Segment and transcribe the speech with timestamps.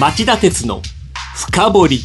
[0.00, 0.80] 町田鉄の
[1.36, 2.00] 深掘り。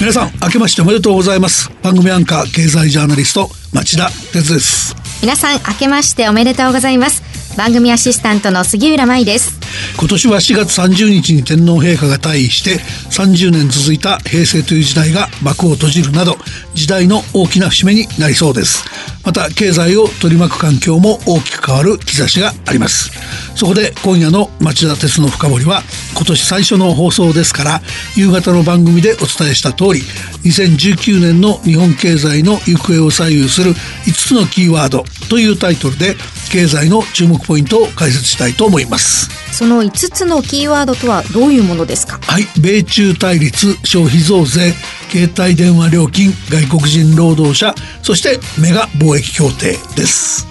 [0.00, 1.70] 皆さん明けましておめでとうございます。
[1.82, 4.96] 番組アンカー経済ジャーナリスト町田鉄です。
[5.20, 7.22] 皆さん明けましておめでとうございます。
[7.56, 9.60] 番組アシスタントの杉浦舞です。
[9.98, 16.36] 今年は4月30日に天皇陛下が退位して30年続いた平成という時代が幕を閉じるなど
[16.74, 18.84] 時代の大きな節目になりそうです
[19.24, 23.10] また経済を取り巻く環境も大きく変わる兆しがあります。
[23.56, 25.82] そこで今夜の町田鉄の深掘りは
[26.16, 27.80] 今年最初の放送ですから
[28.16, 30.00] 夕方の番組でお伝えした通り
[30.44, 36.16] 2019年の日本経済の行方を左右する5つのキーワードというタイトルで
[36.54, 39.28] 経済の注目ポイントを解説したいと思います。
[39.52, 42.20] その5つのキーワードとはどういうものですか？
[42.22, 44.72] はい米中対立消費増税
[45.10, 50.46] 携帯電話料金外国人労働者そしてメガ貿易協定です。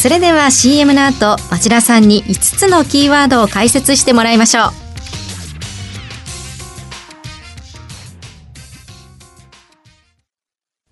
[0.00, 4.70] それでは CM の後町田さんに5つのキーワードを解説してもらいましょう。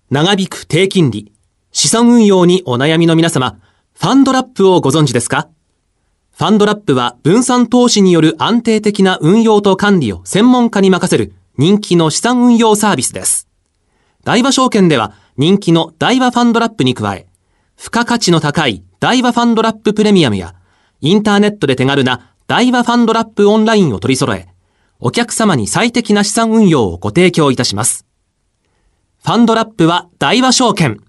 [0.09, 1.31] 長引く低金利
[1.71, 3.59] 資産運用にお悩みの皆様
[3.99, 5.49] ファンドラップをご存知ですか？
[6.37, 13.47] ファンドラップは分散投資による安定的な運用と管理を専門家に任せる人気の資産運用サービスです。
[14.23, 17.25] 大和証券では人気の大和ファンドラップに加え、
[17.75, 20.53] 付加価値の高い大和ファンドラッププレミアムや、
[21.01, 24.47] インターネットで手軽な大和ファンドラップオンラインを取り揃え、
[24.99, 28.05] お客様に最適な資産運用をご提供いたします。
[29.23, 31.01] ファンドラップは大和証券。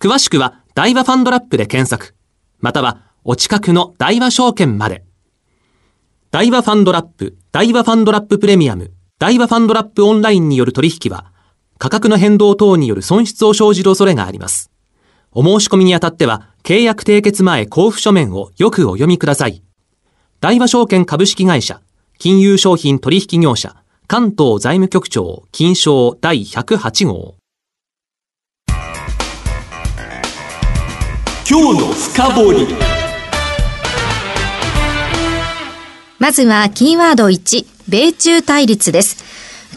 [0.00, 2.14] 詳しくは大和ファンドラップで検索、
[2.60, 5.04] またはお近くの大和証券まで。
[6.30, 11.30] 大和ファンドラップ、大和ファンドラッププレミアム、大和ファンドラップオンラインによる取引は、
[11.76, 14.70] 価格の変動等による損失を生じる恐れがあります。
[15.32, 19.62] お申し込みにあたっては、契約締結前交付書面をよくお読みください。
[20.40, 21.82] 大和証券株式会社、
[22.18, 27.41] 金融商品取引業者、関東財務局長、金賞第108号。
[31.54, 32.66] 今日の深掘り
[36.18, 39.21] まずはキーワード1、米中対立です。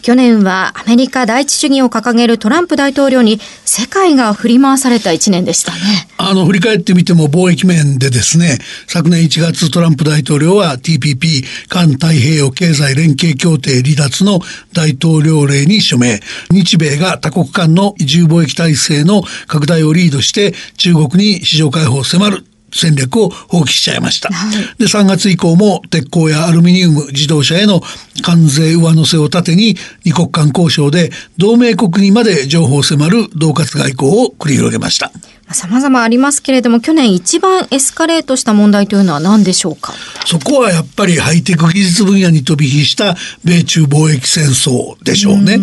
[0.02, 6.08] 去年はアメリカ第一主義を掲げるトランプ大統領に世界が振り回された一年でしたね。
[6.18, 14.40] あの、振り返ってみても貿易面でですね、昨年1月トランプ大統領は TPP 環太平洋経済連携協定離脱の
[14.72, 16.20] 大統領令に署名。
[16.50, 22.44] 日米が多国間の自由貿易体制の拡大をリードして中国に市場開放を迫る
[22.76, 24.32] 戦略を放棄しちゃいました。
[24.32, 27.80] はい、で、3月以降も鉄鋼やアルミニウム、自動車への
[28.22, 35.10] 関税上乗せを盾に二国間交渉で同盟国にまで情報を迫る恫喝外交を繰り広げました。
[35.52, 39.94] 様々ありますけれども、去年一番エスカレートした問題というのは何でしょうか？
[40.24, 43.14] そこはやっぱりハイテク技術分野に飛び火した
[43.44, 45.58] 米中貿易戦争でしょうね。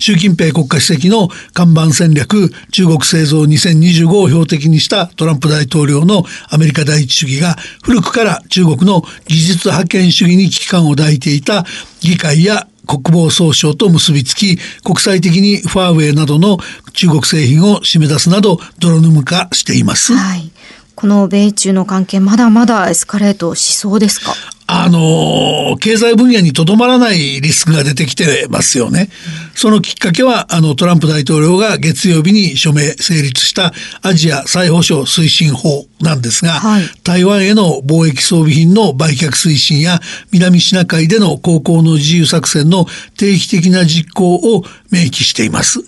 [0.00, 11.64] 習近平国家主席の看板戦略、中国製造2025を標的にしたトランプ大統領のアメリカ第一主義が古くから中国の技術覇権主義に危機感を抱いていた
[12.00, 16.56] 議会や国防総省と結びつき国際的にファーウェイなどの
[16.94, 20.14] 中国製品を締め出すなど泥沼化しています。
[20.14, 20.50] はい。
[20.96, 24.34] この米中の関係まだまだエスカレートしそうですか？
[24.70, 29.08] あの、経済分野にとどまらないリスクが出てきてますよね。
[29.54, 40.00] そのきっかけは、あの、トランプ大統領が月曜日に署名成立したアジア再保障推進法なんですが、はい、台湾への貿易装備品の売却推進や
[40.32, 42.84] 南シナ海での航行の自由作戦の
[43.16, 45.80] 定期的な実行を明記しています。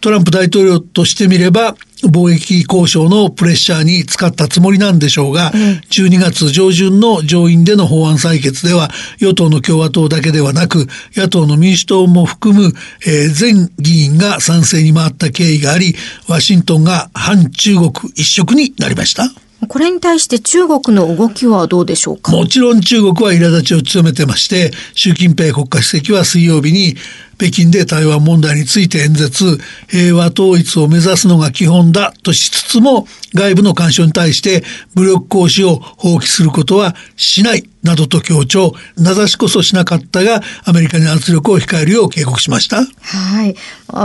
[0.00, 1.74] トランプ大統領としてみれば
[2.06, 12.72] 貿易交渉のプレッシャーに使ったつもりなんでしょうが、うん、12月上旬の上院での法案採決では与党の共和党だけではなく野党の民主党も含む、
[13.06, 15.94] えー、全議員が賛成に回った経緯があり
[16.28, 19.24] ワシントンが反中国一色になりました。
[19.68, 22.32] これに対して中国の動きはどうでしょうか？
[22.32, 26.96] もちろん中国は苛立ちを強めてまして習近平国家主席は水曜日に
[27.40, 29.58] 北京で台湾問題について演説。
[29.88, 34.62] 平和統一を目指すのが基本だとしつつも外部の干渉に対して
[34.94, 37.69] 武力行使を放棄することはしない。
[37.82, 42.84] などと強調名指しこそしなかったがアメリカに圧力を控えるよう警告しました。
[42.84, 43.56] はい。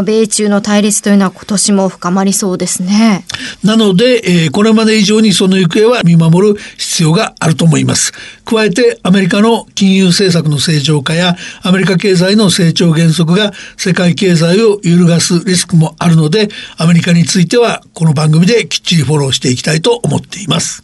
[0.04, 3.26] 米中の対立というのは今年も深まりそうですね。
[3.64, 8.14] なので、えー、これまで以上にその行方は見守る必要があると思います。
[8.46, 16.48] 加えてアメリカの金融政策の正常化やアメリカ経済の成長減速が世界経済を揺るがすリスクもあるので
[16.78, 20.84] アメリカについてはこの番組できっちりフォローしていきたいと思っています。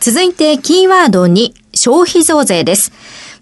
[0.00, 2.92] 続いてキーワード2消費増税です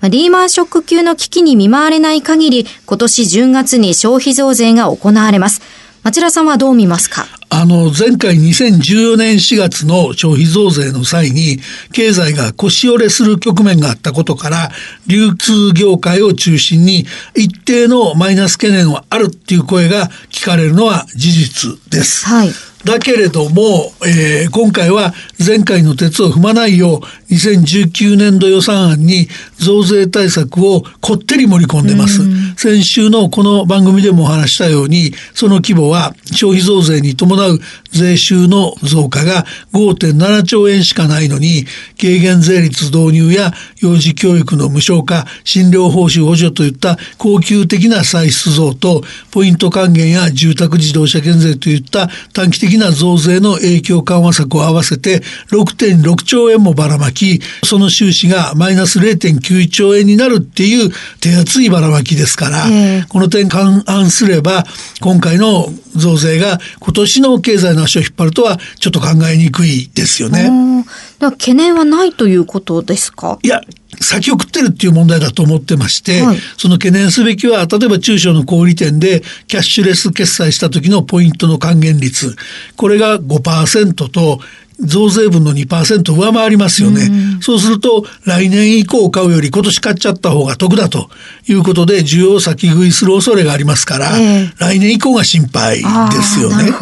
[0.03, 5.63] リーマンショック級の危機に見舞われない限り、今年10月に消費増税が行われます。
[6.03, 7.27] 町田さんはどう見ますか？
[7.49, 11.59] あの、前回2014年4月の消費増税の際に、
[11.93, 14.71] 経済が腰折れする局面があったことから、
[15.07, 22.27] 流通業界を中心に一定のマイナス懸念はあるっていう声が聞かれるのは事実です。
[22.27, 22.51] はい。
[22.85, 25.13] だけれども、えー、今回は
[25.45, 29.29] 前回の鉄を踏まないよう2019年度予算案に
[29.59, 32.23] 増税対策をこってり盛り込んでます。
[32.57, 37.61] 先週のこの番組でもお話したようにその規模は消費増税に伴う
[37.93, 41.65] 税収の増加が5.7兆円しかないのに
[42.01, 55.21] 軽減税率導入や幼児教育の無償化診療報酬補助といった恒久的な歳出増とポイント還元や住宅自動車減税といった短期的な増税の影響緩和策を合わせて
[55.51, 57.16] 6.6兆円もばらまき、
[57.65, 60.91] その収支がマイナス0.9兆円になるっていう
[61.21, 64.65] 手厚いばらまきですから、えー、この点勘案すれば、
[65.01, 70.85] 今回の増税が今年の経済の足を引っ張るとはちょっと考えにくいですよね。
[71.19, 73.39] 懸念はないということですか？
[73.43, 73.63] いや、
[74.01, 82.37] 先送ってるっていう問題だと思ってまして、はい、その懸念すべきは、例えば中小の小売店でキャッシュレス決済した時のポイントの還元率、
[82.77, 84.41] これが5%と、
[84.81, 91.09] 増税分の2%上回りますよね、うん、そうすると来年以降買うより今年買っちゃった方が得だと
[91.49, 95.83] いうことで需要を先食いする恐れがありますから、えー、来年以降が心配で
[96.23, 96.73] すよね。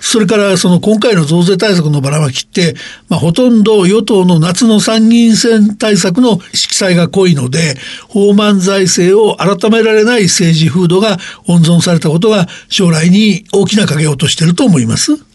[0.00, 2.74] それからその今回の増税対策のばらまきって、
[3.08, 7.76] まあ、ほとんど与党の夏の参議院選対策の色彩が濃いので
[8.08, 15.25] 法満財政を改められない政治風土が温存されたことが将来に大きな影を落としていると思います。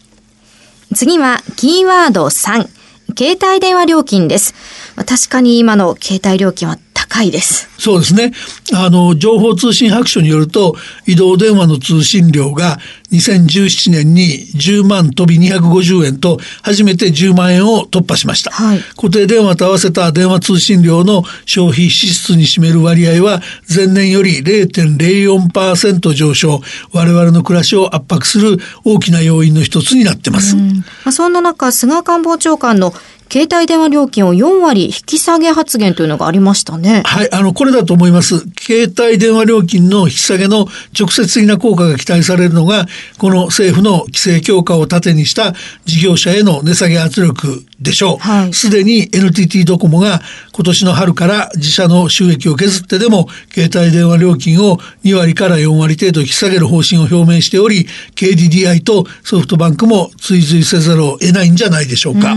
[0.94, 2.68] 次はキーワード3。
[3.16, 4.54] 携帯電話料金です。
[4.96, 6.78] 確かに今の携帯料金は
[7.12, 7.68] 高いです。
[7.78, 8.32] そうですね。
[8.72, 10.76] あの、情報通信白書によると、
[11.06, 12.78] 移動電話の通信料が
[13.10, 18.50] 2017年に10万飛び250円と、初めて10万円を突破しました。
[18.50, 26.62] はい、固定電話と合わせた電話通信料の消費支出に占める割合は、前年より0.04%上昇、
[26.92, 30.56] 我々の暮らしを圧迫する大きな要因の一つになってます。
[30.56, 30.62] ま
[31.06, 32.94] あ、そんな中、菅官房長官の
[33.32, 37.02] 携帯電話料金を4割引き下げ発言というのがありましたね。
[37.06, 38.40] はい、あの、これだと思います。
[38.60, 40.66] 携帯電話料金の引き下げの
[40.98, 42.84] 直接的な効果が期待されるのが、
[43.16, 45.54] この政府の規制強化を盾にした
[45.86, 48.18] 事業者への値下げ圧力でしょ
[48.50, 48.52] う。
[48.52, 50.20] す、で、に NTT ドコモが
[50.52, 62.34] 今年の春から自社の収益を削ってでも、携帯電話料金を2割から4割程度引き下げる方針を表明しており、KDDI とソフトバンクも追随せざるを得ないんじゃないでしょうか。
[62.34, 62.36] う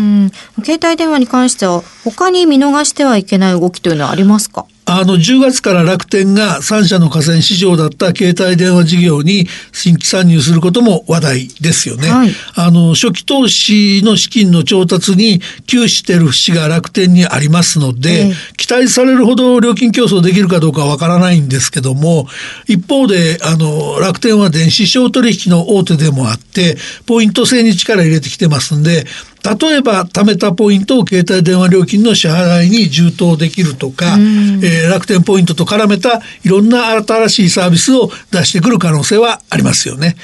[0.63, 4.65] 携帯電話に関しては、他に見逃してはいけない動きというのはありますか？
[4.87, 12.07] あの、10月から楽天が3社の河川市場だった携帯電話事業に新規参入することも話題ですよね。
[12.07, 22.27] はい、あの、初期投資の資金の調達に窮している節が楽天にありますので、えー、期待されるほど料金競争できるかどうかわからないんですけども、
[22.67, 26.77] 一方で、あの、楽天は電子商取引の大手でもあって、
[27.07, 29.07] ポイント制に力入れてきてますんで、
[29.45, 40.15] 例えば貯めたポイントを携帯電話料金の支払いに充当できるとか、えー、楽天ポイントと絡めたいろんな新しいサービスを出してくる可能性はありますよね。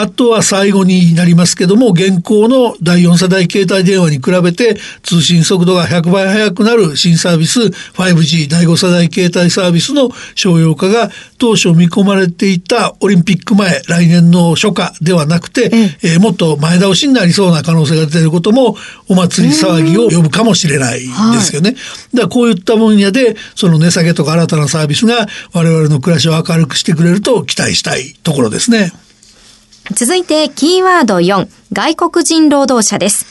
[0.00, 15.70] あとは最後になりますけども、現行の第4世代携帯電話に比べて通信速度が100倍速くなる新サービス 5G 第5世代携帯サービスの商用化が当初見込まれていたオリンピック前、来年の初夏ではなくて、
[16.02, 18.76] えー、もっと前倒しになりそうな可能性が出ていることも
[19.08, 21.06] お祭り騒ぎを呼ぶかもしれないで
[21.40, 21.72] すよね。
[21.72, 21.80] だか
[22.22, 28.92] らこういった分野でその値下げとか新たなサービスが我々の暮らしを明るくしてくれると期待したいところですね。
[29.92, 33.26] 続いてキーワード4、外国人労働者です。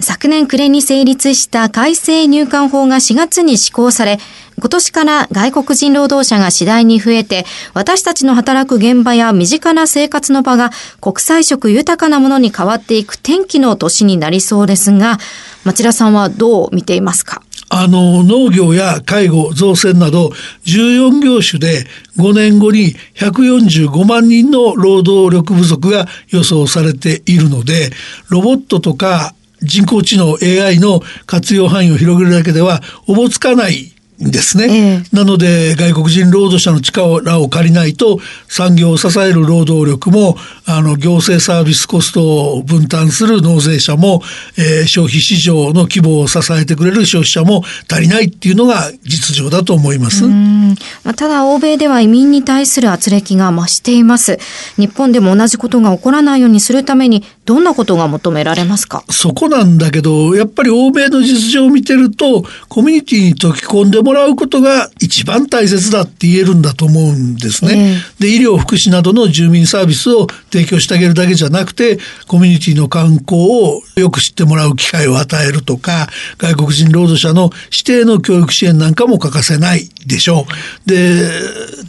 [0.00, 4.18] 昨年暮れに成立した改正入管法が4月に施行され、
[4.58, 15.18] 今年から外国人労働者が次第に増えて、私たちの働く現場や身近な生活の場が国際色豊かなものに変わっていく天気の年になりそうですが、
[15.64, 17.42] 町田さんはどう見ていますか？
[17.72, 20.32] あの、農業や介護、造船など
[20.66, 21.86] 14業種で
[22.18, 27.90] 5年後に145万人の労働力不足が予想されているので、
[28.28, 33.89] ロボットとか人工知能 AI の活用範囲を広げるだけではおぼつかない
[34.20, 40.36] ですね、えなので外国人労働者の力を借りないと産業を支える労働力も
[40.66, 44.20] あの行政サービスコストを分担する納税者も、
[44.58, 50.26] えー、消費市場の規模を支えてくれる消費者も足りないっていうのが実情だと思います。
[50.26, 54.38] まあ、ただ欧米では移民に対する圧力が増しています。
[54.76, 59.02] 日本でも同じことが起こらないようにするためにどんなことが求められますか？
[59.10, 67.96] そこなんだけどやっぱり欧米の実情を見てるとコミュニティに溶き込んでもらうことが一番大切だって言えるんだと思うんですね。
[68.20, 76.06] えー、で医療福祉などの住民サービスを提供してあげるだけじゃなくてコミュニティの観光をよく知ってもらう機会を与えるとか
[76.38, 80.46] 外国人労働者の指定の教育支援なんかも欠かせないでしょ
[80.86, 80.88] う。
[80.88, 81.28] で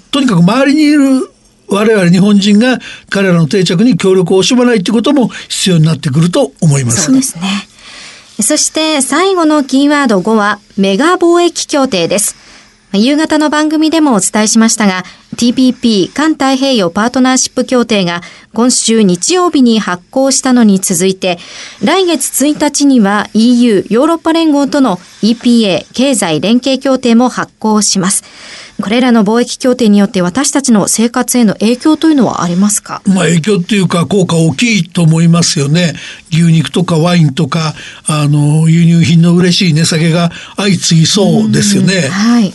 [0.09, 1.29] とにかく周りにいる
[1.71, 7.03] 我々日本人が彼らの定着に協力を惜しまないということも必要になってくると思います。
[7.05, 7.43] そうですね。
[8.41, 12.35] そして最後のキーワード5はメガ貿易協定です。
[12.93, 15.05] 夕方の番組でもお伝えしましたが、
[15.37, 18.21] TPP 環太平洋パートナーシップ協定が
[18.53, 21.39] 今週日曜日に発行したのに続いて、
[21.81, 28.25] 来月1日には EU ヨーロッパ連合との EPA 経済連携協定も発行します。
[28.81, 33.01] これらの貿易協定によって私たちの生活への影響というのはありますか？
[33.05, 35.93] まあ影響っていうか効果大きいと思いますよね。
[36.31, 37.73] 牛肉とかワインとか、
[38.07, 42.09] あの、輸入品の嬉しい値下げが相次ぎそうですよね。
[42.09, 42.53] はい。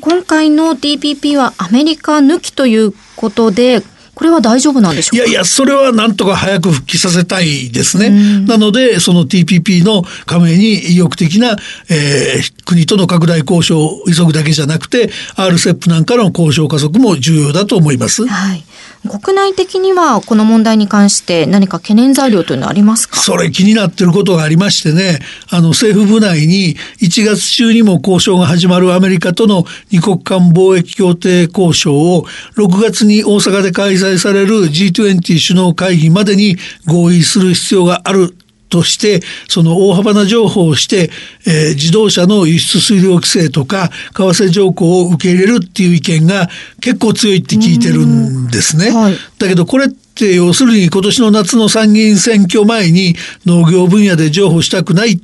[0.00, 3.82] 今回の TPP はアメリカ抜きということで、
[4.20, 8.10] これは大丈夫なんでしょういやいや、それはなんとか早く復帰させたいですね。
[8.46, 11.56] なので、その TPP の加盟に意欲的な、
[11.88, 18.26] えー、国との拡大交渉を急ぐだけじゃなくて、RCEP なんかの交渉加速も重要だと思います。
[18.26, 18.62] はい。
[19.08, 23.16] 国内的にはこの問題に関して何か懸念材料というのはありますか？
[23.18, 32.26] それ気になってることがありましてね、あの政府部内に1月中にも交渉が始まるアメリカとの二国間貿易協定交渉を
[32.56, 38.36] 6月に大阪で開催される G20 首脳会議までに合意する必要がある
[38.70, 41.10] として、その大幅な情報をして、
[41.46, 46.48] えー、自動車の輸出水量規制とか、為替条項を受け入れるっていう意見が
[46.80, 48.90] 結構強いって聞いてるんですね。
[48.90, 55.20] はい、だけどこれって要するに今年の夏の参議院選挙前に農業分野で譲歩したくない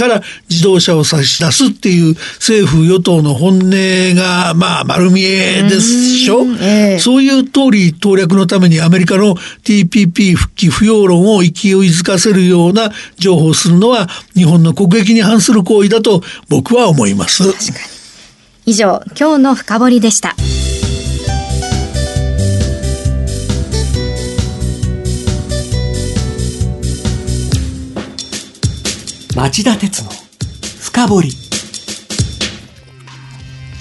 [0.00, 3.70] から自動車を差し出すっていう政府与党の本音
[4.14, 11.50] がまあ丸見えでしょ、えー、そういう通り党略のためにアメリカの TPP 復帰不要論を勢い
[11.90, 17.44] づかせるような情報をするのは日本の国益に反する行為だと僕は思います。
[18.64, 20.34] 以上今日の深掘でした。
[29.40, 30.10] 町田鉄の
[30.82, 31.30] 深掘り。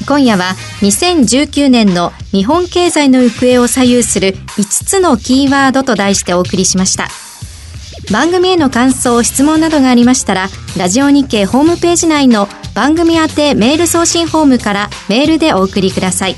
[0.07, 7.09] 今夜は2019年の日本経済の行方を左右する5つのキーワードと題してお送りしました。
[8.09, 10.47] 番組への感想質問などがありましたら
[10.77, 16.37] ラジオ日経ホームページ内の番組宛てメール送信フォームからメールでお送りください。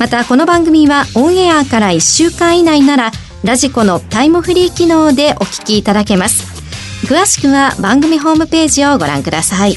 [0.00, 3.12] またこの番組はオンエアから1週間以内なら
[3.44, 6.55] ラジコのタイムフリー機能でお聞きいただけます。
[7.04, 9.76] 詳しくは番組ホームページをご覧ください。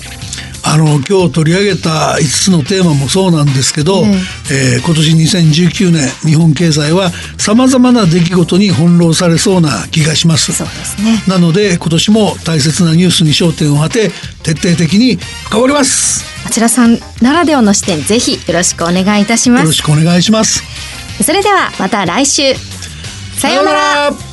[0.64, 4.10] あの今日取り上げた5つのテーマもそうなんですけど、うん、
[4.52, 10.52] えー、今年2019年日本経済はさまざまな出来事に翻弄されそうな気がします。
[10.54, 11.24] そうですね。
[11.28, 14.12] なので今年も大切なニュースに焦点を当て
[14.44, 16.26] 徹底的に深掘ります。
[16.46, 19.62] 町田さんならではの視点ぜひよろしくお願いいたします。
[19.62, 20.64] よろしくお願いします。
[21.24, 22.54] それではまた来週。
[23.40, 24.29] さようなら